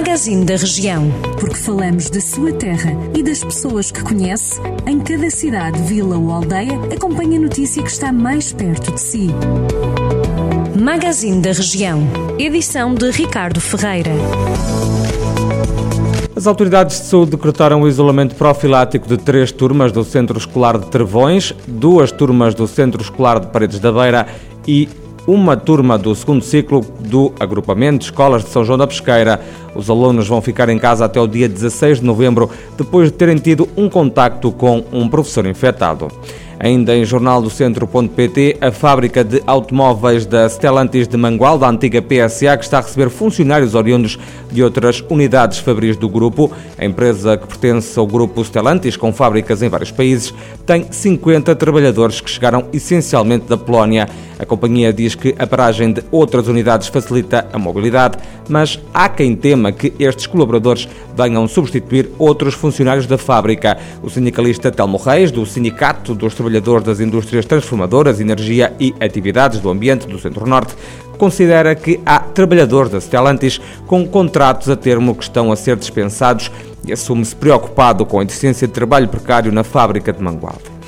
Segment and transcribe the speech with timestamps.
[0.00, 1.12] Magazine da Região.
[1.38, 6.32] Porque falamos da sua terra e das pessoas que conhece, em cada cidade, vila ou
[6.32, 9.28] aldeia, acompanhe a notícia que está mais perto de si.
[10.74, 12.00] Magazine da Região.
[12.38, 14.10] Edição de Ricardo Ferreira.
[16.34, 20.86] As autoridades de saúde decretaram o isolamento profilático de três turmas do Centro Escolar de
[20.86, 24.26] Trevões, duas turmas do Centro Escolar de Paredes da Beira
[24.66, 24.88] e
[25.32, 29.40] uma turma do segundo ciclo do agrupamento de escolas de São João da Pesqueira.
[29.76, 33.36] Os alunos vão ficar em casa até o dia 16 de novembro, depois de terem
[33.36, 36.08] tido um contacto com um professor infectado.
[36.62, 42.02] Ainda em jornal do Centro.pt, a fábrica de automóveis da Stellantis de Mangual, da antiga
[42.02, 44.18] PSA, que está a receber funcionários oriundos
[44.52, 46.52] de outras unidades fabris do grupo.
[46.76, 50.34] A empresa que pertence ao grupo Stellantis, com fábricas em vários países,
[50.66, 54.06] tem 50 trabalhadores que chegaram essencialmente da Polónia.
[54.38, 58.18] A companhia diz que a paragem de outras unidades facilita a mobilidade,
[58.50, 63.78] mas há quem tema que estes colaboradores venham substituir outros funcionários da fábrica.
[64.02, 69.70] O sindicalista Telmo Reis, do Sindicato dos Trabalhadores das Indústrias Transformadoras, Energia e Atividades do
[69.70, 70.74] Ambiente do Centro-Norte,
[71.16, 76.50] considera que há trabalhadores da Stellantis com contratos a termo que estão a ser dispensados
[76.86, 80.79] e assume-se preocupado com a existência de trabalho precário na fábrica de Mangualde.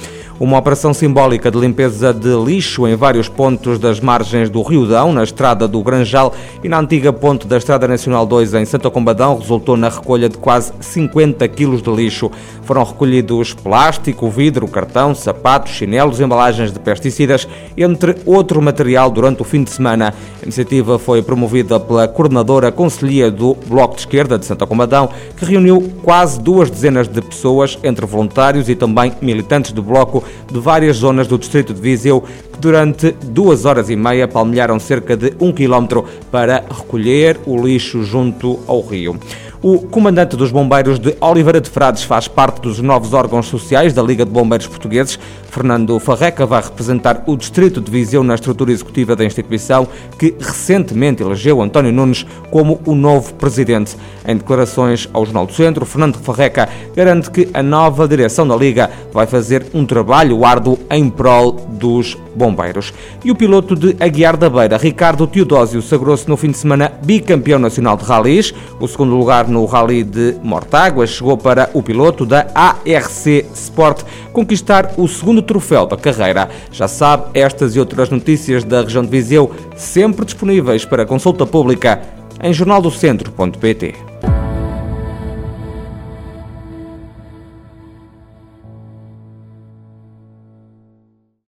[0.43, 5.13] Uma operação simbólica de limpeza de lixo em vários pontos das margens do Rio Dão,
[5.13, 6.35] na estrada do Granjal
[6.65, 10.37] e na antiga ponte da Estrada Nacional 2 em Santo Combadão, resultou na recolha de
[10.37, 12.29] quase 50 quilos de lixo.
[12.65, 17.47] Foram recolhidos plástico, vidro, cartão, sapatos, chinelos, embalagens de pesticidas,
[17.77, 20.13] entre outro material durante o fim de semana.
[20.41, 25.45] A iniciativa foi promovida pela coordenadora Conselhia do Bloco de Esquerda de Santo Combadão, que
[25.45, 30.97] reuniu quase duas dezenas de pessoas, entre voluntários e também militantes do Bloco, de várias
[30.97, 35.53] zonas do distrito de Viseu que durante duas horas e meia palmilharam cerca de um
[35.53, 39.19] quilómetro para recolher o lixo junto ao rio.
[39.63, 44.03] O comandante dos bombeiros de Oliveira de Frades faz parte dos novos órgãos sociais da
[44.03, 45.21] Liga de Bombeiros Portugueses.
[45.53, 49.87] Fernando Farreca vai representar o distrito de Viseu na estrutura executiva da instituição,
[50.19, 53.95] que recentemente elegeu António Nunes como o novo presidente.
[54.27, 58.91] Em declarações ao Jornal do Centro, Fernando Farreca garante que a nova direção da Liga
[59.13, 62.95] vai fazer um trabalho árduo em prol dos bombeiros.
[63.23, 67.59] E o piloto de Aguiar da Beira, Ricardo Teodósio, sagrou-se no fim de semana bicampeão
[67.59, 68.55] nacional de ralis.
[68.81, 74.03] O segundo lugar no Rally de Mortágua chegou para o piloto da ARC Sport
[74.33, 76.49] conquistar o segundo troféu da carreira.
[76.71, 82.01] Já sabe, estas e outras notícias da região de Viseu sempre disponíveis para consulta pública
[82.43, 84.12] em jornaldocentro.pt.